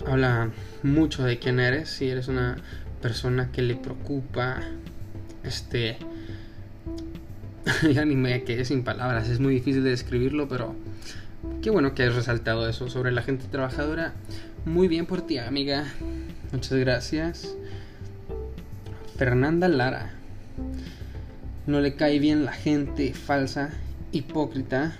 habla 0.06 0.50
mucho 0.84 1.24
de 1.24 1.40
quién 1.40 1.58
eres, 1.58 1.88
si 1.88 2.08
eres 2.08 2.28
una 2.28 2.58
persona 3.02 3.50
que 3.50 3.60
le 3.60 3.74
preocupa, 3.74 4.60
este, 5.42 5.98
ya 7.92 8.04
ni 8.04 8.14
me 8.14 8.44
quedé 8.44 8.64
sin 8.64 8.84
palabras, 8.84 9.28
es 9.28 9.40
muy 9.40 9.54
difícil 9.54 9.82
de 9.82 9.90
describirlo, 9.90 10.48
pero 10.48 10.76
qué 11.62 11.68
bueno 11.68 11.94
que 11.94 12.04
has 12.04 12.14
resaltado 12.14 12.68
eso 12.68 12.88
sobre 12.88 13.12
la 13.12 13.22
gente 13.22 13.46
trabajadora. 13.50 14.14
Muy 14.64 14.88
bien 14.88 15.06
por 15.06 15.26
ti, 15.26 15.38
amiga. 15.38 15.84
Muchas 16.52 16.78
gracias. 16.78 17.54
Fernanda 19.16 19.68
Lara. 19.68 20.14
No 21.66 21.80
le 21.80 21.94
cae 21.94 22.18
bien 22.18 22.44
la 22.44 22.52
gente 22.52 23.12
falsa, 23.12 23.70
hipócrita 24.10 24.96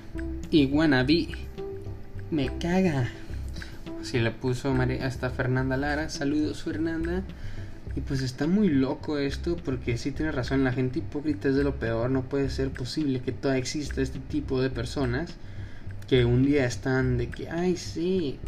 y 0.50 0.66
wannabe. 0.66 1.28
Me 2.30 2.50
caga. 2.58 3.08
Si 4.02 4.18
le 4.18 4.30
puso 4.30 4.72
María, 4.74 5.06
hasta 5.06 5.30
Fernanda 5.30 5.78
Lara. 5.78 6.10
Saludos, 6.10 6.62
Fernanda. 6.62 7.22
Y 7.96 8.02
pues 8.02 8.20
está 8.20 8.46
muy 8.46 8.68
loco 8.68 9.18
esto 9.18 9.56
porque 9.56 9.96
sí 9.96 10.12
tiene 10.12 10.30
razón, 10.30 10.62
la 10.62 10.72
gente 10.72 11.00
hipócrita 11.00 11.48
es 11.48 11.56
de 11.56 11.64
lo 11.64 11.74
peor, 11.76 12.08
no 12.10 12.22
puede 12.22 12.48
ser 12.48 12.70
posible 12.70 13.20
que 13.20 13.32
todavía 13.32 13.58
exista 13.58 14.00
este 14.00 14.20
tipo 14.20 14.62
de 14.62 14.70
personas 14.70 15.34
que 16.10 16.24
un 16.24 16.42
día 16.42 16.66
están 16.66 17.18
de 17.18 17.28
que, 17.28 17.48
ay 17.48 17.76
sí, 17.76 18.40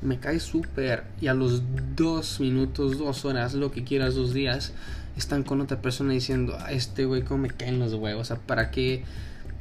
me 0.00 0.18
cae 0.18 0.40
súper. 0.40 1.04
Y 1.20 1.26
a 1.26 1.34
los 1.34 1.62
dos 1.94 2.40
minutos, 2.40 2.96
dos 2.96 3.26
horas, 3.26 3.52
lo 3.52 3.70
que 3.70 3.84
quieras, 3.84 4.14
dos 4.14 4.32
días, 4.32 4.72
están 5.18 5.42
con 5.42 5.60
otra 5.60 5.82
persona 5.82 6.14
diciendo, 6.14 6.56
a 6.58 6.72
este 6.72 7.04
güey, 7.04 7.20
¿cómo 7.20 7.42
me 7.42 7.50
caen 7.50 7.78
los 7.78 7.92
huevos? 7.92 8.22
O 8.22 8.24
sea, 8.24 8.38
¿para 8.38 8.70
qué 8.70 9.04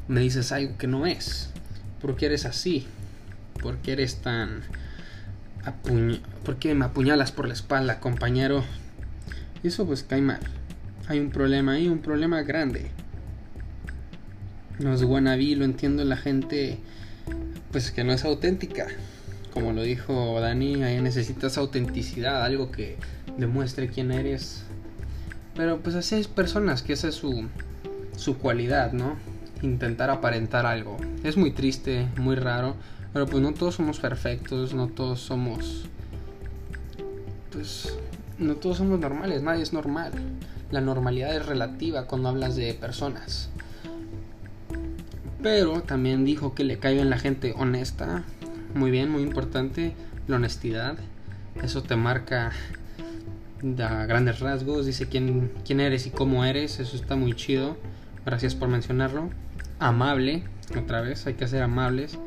me 0.08 0.22
dices 0.22 0.54
algo 0.54 0.78
que 0.78 0.88
no 0.88 1.06
es? 1.06 1.50
¿Por 2.02 2.16
qué 2.16 2.28
eres 2.28 2.46
así? 2.46 2.88
¿Por 3.62 3.80
qué 3.80 3.92
eres 3.92 4.22
tan... 4.22 4.62
¿Por 6.46 6.56
qué 6.56 6.74
me 6.74 6.86
apuñalas 6.86 7.34
por 7.34 7.50
la 7.50 7.54
espalda, 7.54 8.00
compañero? 8.00 8.64
Eso 9.62 9.86
pues 9.86 10.04
cae 10.04 10.22
mal. 10.22 10.40
Hay 11.10 11.20
un 11.20 11.32
problema 11.32 11.74
ahí, 11.74 11.90
un 11.90 12.00
problema 12.00 12.44
grande. 12.44 12.92
No 14.80 14.94
es 14.94 15.04
wannabe, 15.04 15.54
lo 15.58 15.66
entiendo 15.66 16.06
la 16.06 16.16
gente 16.16 16.80
pues 17.72 17.92
que 17.92 18.04
no 18.04 18.14
es 18.14 18.26
auténtica. 18.26 18.88
Como 19.54 19.74
lo 19.74 19.82
dijo 19.82 20.40
Dani, 20.40 20.84
ahí 20.84 21.02
necesitas 21.02 21.58
autenticidad, 21.58 22.44
algo 22.44 22.72
que 22.72 22.98
demuestre 23.38 23.90
quién 23.90 24.12
eres. 24.12 24.64
Pero 25.56 25.80
pues 25.80 25.96
así 25.96 26.16
hay 26.16 26.24
personas 26.24 26.82
que 26.82 26.94
esa 26.94 27.10
es 27.10 27.16
su, 27.16 27.48
su 28.16 28.38
cualidad, 28.38 28.94
¿no? 28.94 29.16
Intentar 29.62 30.10
aparentar 30.10 30.66
algo. 30.66 30.98
Es 31.24 31.38
muy 31.38 31.52
triste, 31.52 32.08
muy 32.18 32.36
raro, 32.36 32.76
pero 33.14 33.26
pues 33.26 33.44
no 33.44 33.54
todos 33.54 33.76
somos 33.76 34.00
perfectos, 34.00 34.74
no 34.74 34.88
todos 34.88 35.20
somos... 35.22 35.86
Pues 37.52 37.94
no 38.38 38.56
todos 38.56 38.78
somos 38.78 39.00
normales, 39.00 39.44
nadie 39.44 39.62
es 39.62 39.74
normal. 39.74 40.14
La 40.72 40.80
normalidad 40.80 41.36
es 41.36 41.46
relativa 41.46 42.08
cuando 42.08 42.30
hablas 42.30 42.56
de 42.56 42.74
personas. 42.74 43.50
Pero 45.42 45.82
también 45.82 46.26
dijo 46.26 46.54
que 46.54 46.64
le 46.64 46.78
caiga 46.78 47.02
en 47.02 47.10
la 47.10 47.18
gente 47.18 47.54
honesta. 47.58 48.24
Muy 48.76 48.92
bien, 48.92 49.10
muy 49.10 49.24
importante. 49.24 49.94
La 50.28 50.36
honestidad. 50.36 50.98
Eso 51.64 51.82
te 51.82 51.96
marca 51.96 52.52
a 53.80 54.06
grandes 54.06 54.40
rasgos. 54.40 54.86
Dice 54.86 55.08
quién, 55.08 55.52
quién 55.66 55.80
eres 55.80 56.06
y 56.06 56.12
cómo 56.12 56.46
eres. 56.46 56.80
Eso 56.80 56.96
está 56.96 57.16
muy 57.16 57.34
chido. 57.34 57.78
Gracias 58.26 58.54
por 58.54 58.70
mencionarlo. 58.70 59.30
Amable. 59.80 60.44
Otra 60.78 61.02
vez, 61.02 61.26
hay 61.26 61.34
que 61.34 61.48
ser 61.48 61.64
amables. 61.64 62.18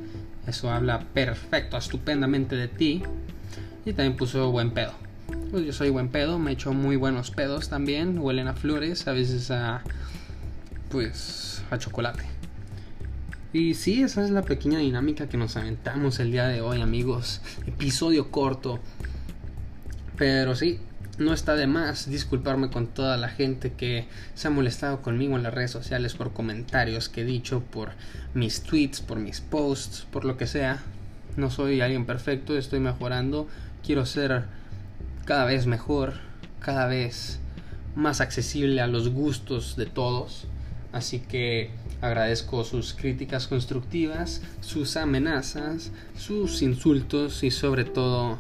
Eso 0.46 0.70
habla 0.70 1.00
perfecto, 1.00 1.76
estupendamente 1.76 2.56
de 2.56 2.68
ti. 2.68 3.02
Y 3.86 3.92
también 3.92 4.16
puso 4.16 4.50
buen 4.50 4.72
pedo. 4.72 4.92
Pues 5.50 5.64
yo 5.64 5.72
soy 5.72 5.90
buen 5.90 6.08
pedo, 6.08 6.38
me 6.38 6.52
echo 6.52 6.72
muy 6.72 6.96
buenos 6.96 7.30
pedos 7.30 7.68
también. 7.68 8.18
Huelen 8.18 8.48
a 8.48 8.54
flores, 8.54 9.06
a 9.06 9.12
veces 9.12 9.50
a. 9.50 9.82
Pues. 10.90 11.62
a 11.70 11.78
chocolate. 11.78 12.24
Y 13.54 13.74
sí, 13.74 14.02
esa 14.02 14.24
es 14.24 14.30
la 14.30 14.42
pequeña 14.42 14.80
dinámica 14.80 15.28
que 15.28 15.36
nos 15.36 15.56
aventamos 15.56 16.18
el 16.18 16.32
día 16.32 16.48
de 16.48 16.60
hoy, 16.60 16.80
amigos. 16.80 17.40
Episodio 17.68 18.32
corto. 18.32 18.80
Pero 20.16 20.56
sí, 20.56 20.80
no 21.18 21.32
está 21.32 21.54
de 21.54 21.68
más 21.68 22.10
disculparme 22.10 22.68
con 22.68 22.88
toda 22.88 23.16
la 23.16 23.28
gente 23.28 23.72
que 23.72 24.08
se 24.34 24.48
ha 24.48 24.50
molestado 24.50 25.02
conmigo 25.02 25.36
en 25.36 25.44
las 25.44 25.54
redes 25.54 25.70
sociales 25.70 26.14
por 26.14 26.32
comentarios 26.32 27.08
que 27.08 27.20
he 27.20 27.24
dicho, 27.24 27.60
por 27.60 27.92
mis 28.34 28.64
tweets, 28.64 29.00
por 29.00 29.20
mis 29.20 29.40
posts, 29.40 30.04
por 30.10 30.24
lo 30.24 30.36
que 30.36 30.48
sea. 30.48 30.82
No 31.36 31.48
soy 31.48 31.80
alguien 31.80 32.06
perfecto, 32.06 32.58
estoy 32.58 32.80
mejorando. 32.80 33.46
Quiero 33.86 34.04
ser 34.04 34.46
cada 35.26 35.44
vez 35.44 35.68
mejor, 35.68 36.14
cada 36.58 36.88
vez 36.88 37.38
más 37.94 38.20
accesible 38.20 38.80
a 38.80 38.88
los 38.88 39.10
gustos 39.10 39.76
de 39.76 39.86
todos. 39.86 40.48
Así 40.90 41.20
que 41.20 41.70
agradezco 42.04 42.64
sus 42.64 42.92
críticas 42.92 43.46
constructivas, 43.46 44.42
sus 44.60 44.96
amenazas, 44.96 45.90
sus 46.18 46.60
insultos 46.60 47.42
y 47.42 47.50
sobre 47.50 47.84
todo 47.84 48.38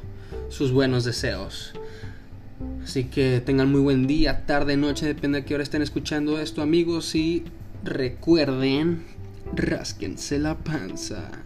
sus 0.50 0.70
buenos 0.70 1.04
deseos. 1.04 1.72
Así 2.82 3.04
que 3.04 3.40
tengan 3.40 3.70
muy 3.70 3.80
buen 3.80 4.06
día, 4.06 4.44
tarde, 4.44 4.76
noche, 4.76 5.06
depende 5.06 5.40
de 5.40 5.44
qué 5.46 5.54
hora 5.54 5.62
estén 5.62 5.80
escuchando 5.80 6.38
esto 6.38 6.60
amigos 6.60 7.14
y 7.14 7.44
recuerden, 7.82 9.04
rásquense 9.54 10.38
la 10.38 10.58
panza. 10.58 11.43